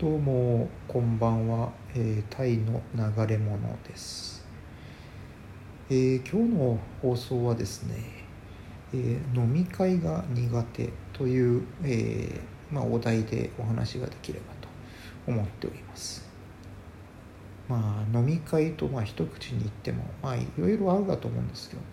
[0.00, 4.42] どうもこんばんは、えー、タイの流れ物です、
[5.90, 7.96] えー今日の放送はですね、
[8.94, 14.68] えー飲み会が苦手という、えーまあ、お題でお話ができればと
[15.26, 16.26] 思っております。
[17.68, 21.88] まあ飲み会とまあ一口に言ってもまあいろいろあるかと思うんですけどね。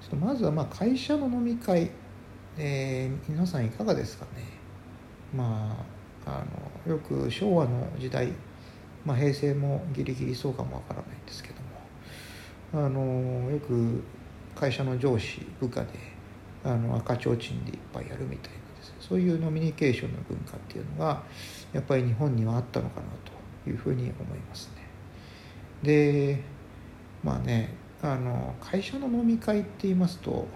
[0.00, 1.92] ちょっとまずはまあ会社の飲み会、
[2.58, 4.42] えー皆さんいかがですかね。
[5.32, 5.93] まあ
[6.26, 6.44] あ
[6.86, 8.32] のよく昭和の時代、
[9.04, 11.56] まあ、平成もギリギリそうかもわからないんですけど
[12.80, 14.02] もあのよく
[14.54, 15.88] 会社の上司部下で
[16.64, 21.22] あの赤ちょうちんでいっぱいやるみたいなですねそういうノミニケーションの文化っていうのが
[21.72, 23.06] やっぱり日本にはあったのかな
[23.64, 24.84] というふうに思いますね。
[25.82, 26.40] で
[27.22, 30.46] まあねあの会社の飲み会って言いますと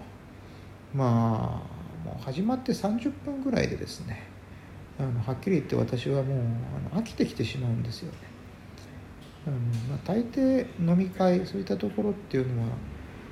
[0.93, 4.28] まあもう始まって30分ぐらいでですね
[4.99, 6.39] あのはっきり言って私はもう
[6.91, 8.17] あの飽きてきてしまうんですよね。
[9.47, 12.67] あのまあ、大抵飲み会そういったところっていうのは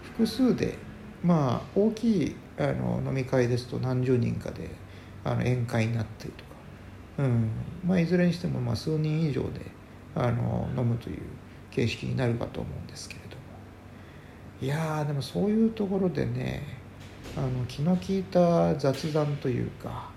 [0.02, 0.78] 複数で
[1.22, 4.70] まあ大きいあの飲み会ですと何十人かで
[5.26, 6.52] あの宴会になったりとか、
[7.20, 7.50] うん。
[7.86, 9.62] まあ、いずれにしてもまあ数人以上で
[10.16, 11.22] あの飲むという
[11.72, 13.42] 形式になるかと思うんですけれども。
[14.62, 16.64] いやでもそういうところでね
[17.36, 20.10] あの気の利いた雑談というか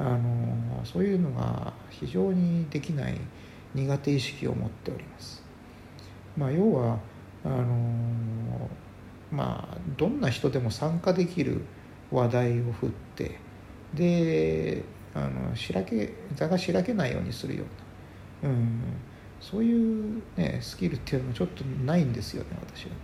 [0.00, 3.20] あのそういうのが非常にできない
[3.74, 5.44] 苦手意識を持っております。
[6.38, 6.98] まあ、要は
[7.44, 8.70] あの
[9.30, 11.64] まあどんな人でも参加できる
[12.10, 13.38] 話題を振って
[13.92, 14.82] で
[15.14, 17.64] あのしらけ座がしらけないようにするよ
[18.42, 18.80] うな、うん、
[19.38, 22.96] そういう、ね、スキルっていうのはちょっとないんですよね私はね。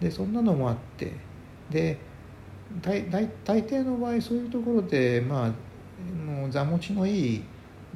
[0.00, 1.12] でそんなのもあって
[1.70, 1.98] で
[2.82, 5.52] 大大大抵の場合そういうところでまあ
[6.26, 7.44] もう座持ちのいい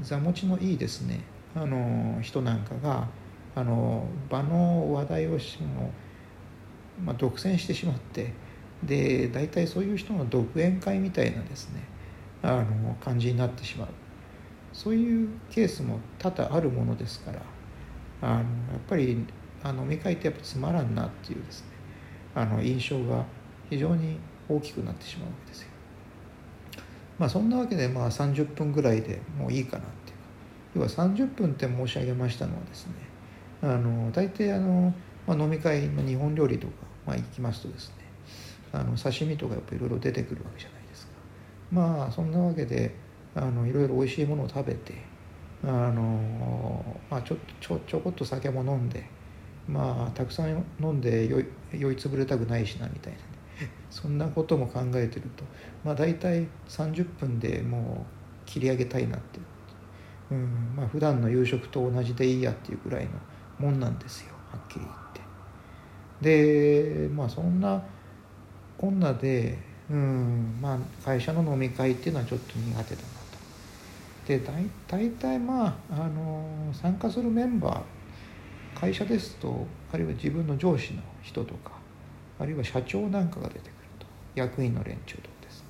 [0.00, 1.20] 座持ちのいいですね
[1.54, 3.08] あの人なんかが
[3.54, 5.90] あの場の話題をしも、
[7.04, 8.32] まあ、独占してしまって
[8.84, 11.82] で大体そういう人の独演会みたいなですね
[12.42, 13.88] あの感じになってしまう
[14.72, 17.42] そういうケースも多々あるものですから
[18.22, 18.44] あのやっ
[18.88, 19.26] ぱり
[19.62, 21.66] あの飲み会ってやっぱつまらんなっていうですね
[22.34, 23.24] あの印象が
[23.68, 25.68] 非常に大きくなってしまうわけですよ。
[27.18, 30.18] まあそんなわけでまあ30分ぐらいでもういいかなっていう。
[30.74, 32.92] 要は30分って申し上げましたのはですね
[33.62, 34.94] あの大抵あの、
[35.26, 36.72] まあ、飲み会の日本料理とか、
[37.06, 37.94] まあ、行きますとですね
[38.72, 41.12] あの刺身とかやっぱいろいろ出てくるわけじゃないですか。
[41.72, 42.94] まあそんなわけで
[43.34, 44.94] あのいろいろ美味しいものを食べて
[45.64, 49.04] あの、まあ、ちょちょちょこっと酒も飲んで
[49.66, 53.24] まあたくさん飲んで酔い酔いつぶれたくないしなみたいなね。
[53.90, 55.44] そんなことも考えてると。
[55.84, 58.06] まあ大体30分でも
[58.44, 59.40] う切り上げたいなって。
[60.30, 63.10] うんまあ普段の夕食と同じでいいやっていうぐらいの
[63.58, 64.34] もんなんですよ。
[64.50, 65.20] はっきり言って。
[66.20, 67.82] でまあそんな
[68.76, 69.58] こんなで
[69.90, 73.38] うんまあ会社の飲み会っていうのはちょっと苦手だなと。
[74.26, 81.77] で大大体まああの参加するメンバー会社ですとあるいは自分の上司の人とか
[82.38, 85.68] あるいは社長なんかが出てくると役員の連中とかですね。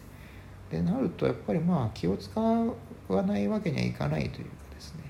[0.70, 5.04] でなるとやっぱりまあ気を使わないわけにはいかないというかですね。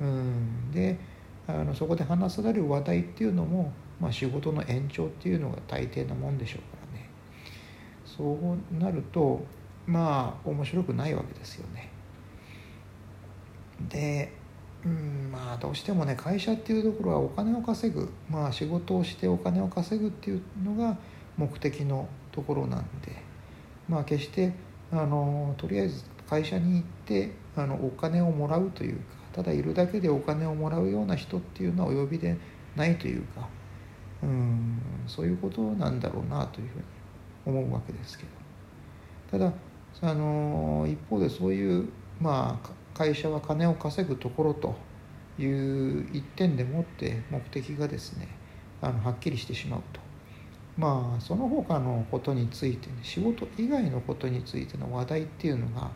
[0.00, 0.70] うん。
[0.72, 0.98] で
[1.46, 7.08] あのそこで話される話題っていうのも、まあ、仕事の延長っていうのが大抵なもんでしょうからね。
[8.04, 8.38] そ
[8.72, 9.44] うなると
[9.86, 11.90] まあ面白くないわけですよね。
[13.88, 14.32] で
[14.84, 18.12] うんまあどうしてもね会社っていうところはお金を稼ぐ。
[18.28, 20.96] まあ仕事をしてお金を稼ぐっていうのが
[21.36, 23.12] 目的のところなんで。
[23.88, 24.52] まあ決して
[24.92, 29.02] あのとりあえず会社に行ってあのお金をもらうというか
[29.32, 32.36] ただいるだけでお金をもらうような人っていうのはお呼びで
[32.76, 33.48] ないというか
[34.22, 36.78] うんそういうことなんだろうなというふう
[37.50, 39.38] に思うわけですけど。
[39.38, 39.52] ただ
[40.02, 41.88] あの一方でそういう
[42.20, 44.74] まあ会社は金を稼ぐところと
[45.38, 48.28] いう一点でもって目的がですね
[48.80, 50.00] あのはっきりしてしまうと。
[50.76, 55.90] まあその他のことについて、ね、仕事以外のことについての話題っていうのが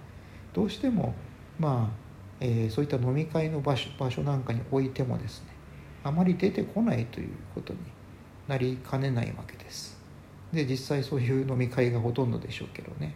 [0.52, 1.14] どうしても
[1.58, 1.96] まあ、
[2.40, 5.48] えーそういった飲み会の場所場所なんかにおいてもですね
[6.04, 7.80] あまり出てこないということに
[8.46, 9.98] なりかねないわけです。
[10.52, 13.14] で実際そういう飲み会がほとんどでしょうけどね。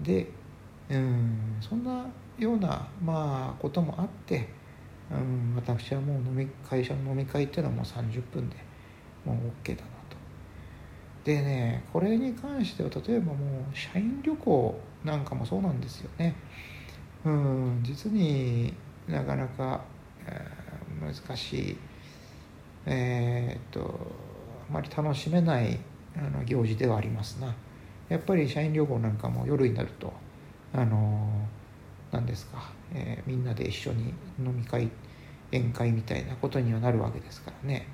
[0.00, 0.26] で
[0.90, 2.06] うんそんな
[2.38, 4.48] ようなまあこともあって、
[5.10, 8.56] うん、私はもう飲み会社の飲み会っていうのはもう30分で
[9.24, 10.16] もう OK だなと。
[11.24, 13.34] でねこれに関しては例えばも
[13.72, 16.34] う社員旅行なんかもそうなんですよね。
[17.24, 18.74] うん実に
[19.08, 19.82] なかなか、
[20.26, 21.76] えー、難しい
[22.86, 24.12] えー、っと
[24.70, 25.78] あまり楽しめない
[26.16, 27.54] あの行事ではありますな。
[28.08, 30.12] やっぱり社員旅行なんかも夜になると
[30.74, 31.41] あの
[32.12, 34.90] 何ですか、えー、みんなで一緒に飲み会
[35.50, 37.88] 宴会みたいなことにはなるわけですからね。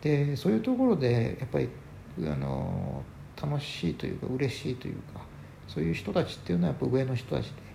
[0.00, 1.68] でそういうところでやっぱり
[2.20, 3.02] あの
[3.40, 5.20] 楽しいというか嬉しいというか
[5.66, 7.68] そういう人たちっていうのはやっぱ上の人たちで。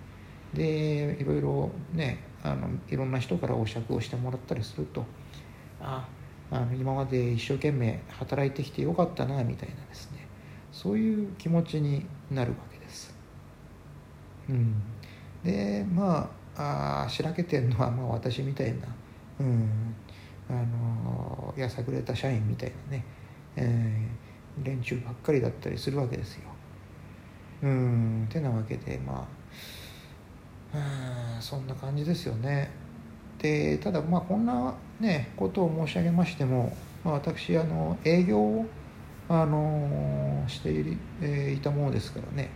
[0.54, 5.04] でいろいろねあのいろんな人からお酌をしてもらったりすると
[5.80, 6.06] あ
[6.50, 10.28] あの今まで一生懸命働いてきてよかったなみたいなですね。
[10.70, 13.14] そういう気持ちになるわけです。
[14.48, 14.74] うん、
[15.44, 18.86] でまああしらけてるのはまあ私みたいな、
[19.40, 19.94] うん、
[20.48, 23.04] あのやさぐれた社員みたいなね、
[23.56, 26.42] えー、連中ばっかりだったりするわけですよ。
[27.62, 29.26] うんてなわけでま
[30.74, 32.70] あそんな感じですよね。
[33.38, 38.66] でただまあこんなねことを申し上げましても、まあ、私あの営業を
[39.28, 42.50] あのしてい,、えー、いたものですからね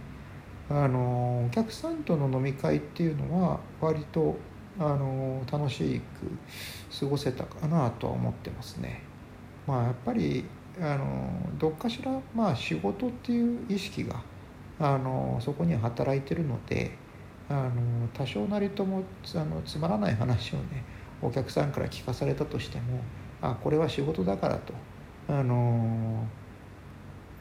[0.71, 4.37] あのお客さんとの飲み会っていうのは割と
[4.79, 9.03] あの楽しく過ごせたかなとは思ってますね。
[9.67, 10.45] まあ、やっぱり
[10.81, 14.23] あのどっかしら、まあ、仕事っていう意識が
[14.79, 16.93] あのそこには働いてるので
[17.49, 19.03] あの多少なりとも
[19.35, 20.85] あのつまらない話をね
[21.21, 23.01] お客さんから聞かされたとしても
[23.43, 24.73] あこれは仕事だからと
[25.29, 26.27] あの、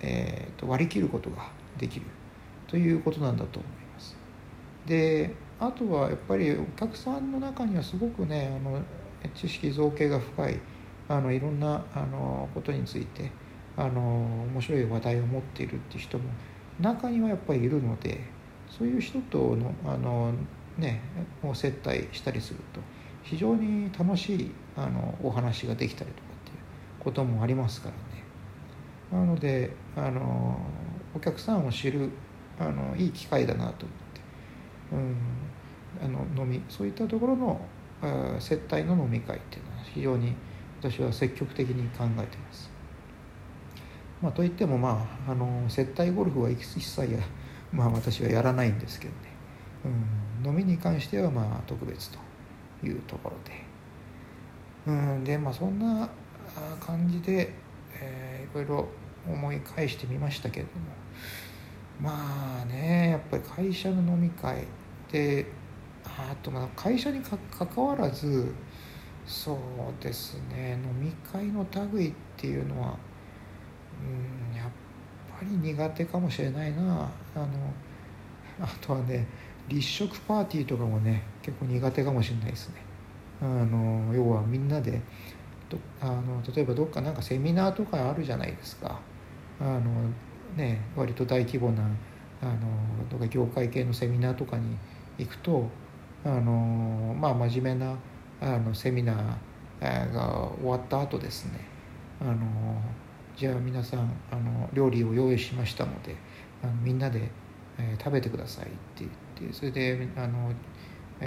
[0.02, 2.06] えーと、割り切ることができる
[2.68, 4.18] ということなんだと思います。
[4.86, 8.82] であとはやっぱりお客さんの中にはすごくねあの
[9.34, 10.60] 知識造形が深い
[11.08, 13.32] あのいろんなあのことについて
[13.76, 14.02] あの
[14.54, 16.26] 面白い話題を持っているっていう人も
[16.80, 18.22] 中にはやっぱりいるので
[18.70, 20.34] そういう人とのあの、
[20.78, 21.02] ね、
[21.44, 22.82] を接待したりすると
[23.24, 30.60] 非常に楽しいあのお話ができたりとかっていうこともありますからねなのであの
[31.16, 32.12] お客さんを知る
[32.60, 34.22] あのいい機会だなと思って、
[34.92, 35.16] うん、
[36.04, 36.08] あ
[36.38, 37.62] の飲みそういったところの
[38.40, 40.34] 接待の飲み会っていうのは非常に
[40.80, 42.70] 私は積極的に考えています。
[44.22, 47.20] まあ、といってもまああの接待ゴルフは一切や、
[47.72, 49.20] まあ、私はやらないんですけどね、
[50.44, 52.18] うん、飲みに関してはまあ特別と
[52.84, 53.64] いうところで。
[54.88, 55.24] うん。
[55.24, 56.10] でまあそんな
[56.80, 57.54] 感じで、
[57.94, 58.88] えー、いろいろ
[59.28, 60.86] 思い返してみましたけれども。
[62.02, 64.68] まあねやっぱり会社の飲み会
[65.12, 65.46] で
[66.06, 68.54] あとまあ会社にかかわらず
[69.26, 72.98] そうですね飲み会の類っていうのは
[74.02, 74.70] うんやっ
[75.40, 77.10] ぱり苦手かもしれないな。
[77.36, 77.48] あの
[78.60, 79.28] あとはね
[79.68, 82.76] 立食パーティーとかもね結構苦手かもしれないですね。
[83.42, 85.02] あの要はみんなで
[86.02, 89.00] あの例えばどっかなんかセミナーとかあるじゃないですか。
[89.60, 89.82] あの
[90.56, 91.84] ね割と大規模な
[92.42, 92.54] あの
[93.10, 94.78] とか業界系のセミナーとかに
[95.18, 95.68] 行くと
[96.24, 97.96] あのまあ真面目な
[98.40, 101.60] あのセミナーが終わった後ですね
[102.22, 102.36] あの
[103.36, 106.16] じゃあ皆さんあの料理を用意しましたので
[106.64, 107.30] あのみんなで、
[107.78, 109.06] えー、食べてくださいって
[109.40, 110.52] 言ってそれであの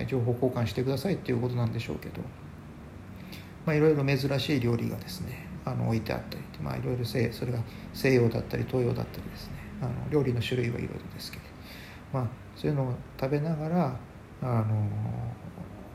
[0.06, 2.22] 情報交換してくださいっていうことなんでしょうけど、
[3.66, 7.58] まあ、いろいろ珍しい料理がですねあの置いてあったり、まあ、いろいろそれが
[7.94, 9.54] 西洋だったり東洋だったりですね。
[9.82, 11.44] あの料理の種類はいろいろですけど、
[12.12, 13.96] まあ、そういうのを食べながら
[14.42, 14.88] あの、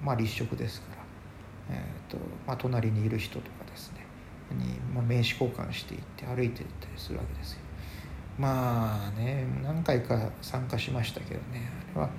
[0.02, 0.96] まあ、立食ですか
[1.70, 2.18] ら、えーと
[2.48, 4.06] まあ、隣にいる人とかですね。
[4.52, 7.60] に、まあ、名刺交換していって歩いていったりするわけですよ。
[8.38, 11.70] まあね何回か参加しましたけどね。
[11.96, 12.10] あれは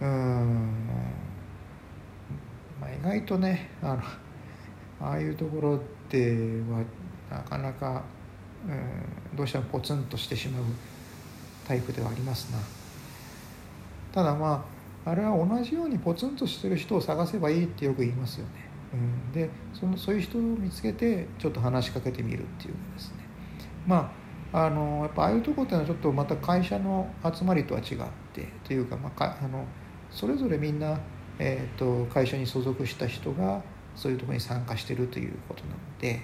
[0.00, 0.70] うん
[2.80, 4.02] まあ意外とねあの
[5.00, 6.84] ああいうところでは
[7.30, 8.02] なかなか、
[8.66, 10.62] うん、どうしてもポツンとしてしまう
[11.66, 12.58] タイプではありますな。
[14.12, 14.64] ただま
[15.04, 18.52] ああれは同じようにポツンとしてる人を探せばいいってよく言いますよね。
[18.94, 23.16] うん、でそのそういう人を見つけてちょっと話しかけてみるっていうですね。
[23.86, 24.12] ま
[24.52, 27.98] ああのやっぱああいうとこっていうのはちょっとまた会社の集まりとは違っ
[28.32, 29.64] てというか,、まあ、かあの
[30.10, 30.98] それぞれみんな、
[31.38, 33.60] えーと、会社に所属した人が
[33.96, 36.22] そういうところに参加してるということなので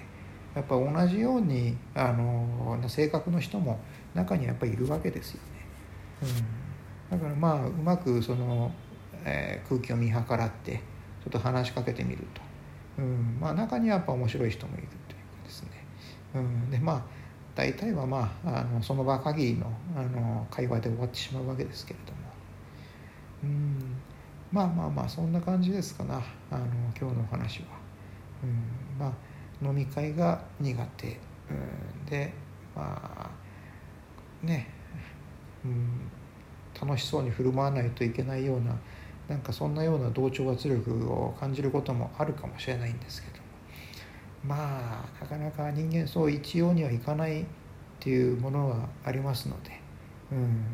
[0.55, 3.79] やっぱ同じようにあの性格の人も
[4.13, 6.29] 中にはやっぱりいるわけですよね。
[7.11, 8.71] うん、だからまあうまくその、
[9.25, 10.77] えー、空気を見計らって
[11.23, 12.41] ちょっと話しかけてみると。
[12.99, 13.37] うん。
[13.41, 15.69] まあ、中にはやっぱ面白い人もいるというかですね、
[16.35, 17.03] うん、でまあ
[17.55, 22.19] 大体はまああのその場限りのあの会話で終わってしまうわけですけれども、
[23.43, 23.95] うん
[24.53, 26.21] まあまあまあそんな感じですかな。
[26.51, 27.65] あの今日のお話は。
[28.43, 32.31] うん、まあ飲み会が苦手、うん、で
[32.75, 33.31] ま
[34.43, 34.67] あね、
[35.65, 36.11] うん、
[36.79, 38.75] 楽しそうに振る舞わないといけないような
[39.27, 43.43] なんかそんなような同調圧力を感じることもあるかもしれないんですけど
[44.43, 47.45] まあなかなか人間そう一様にはいかないっ
[47.99, 49.71] ていうものがありますので、
[50.31, 50.65] うん、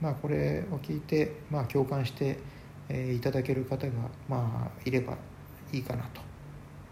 [0.00, 2.38] まあこれを聞いて、まあ、共感して、
[2.92, 3.92] え、いただける方が
[4.28, 5.16] まあいれば
[5.72, 6.20] いいかなと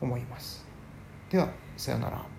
[0.00, 0.64] 思います。
[1.30, 2.37] ではさようなら。